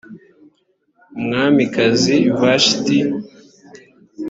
umwamikazi 1.17 2.15
vashiti 2.39 2.97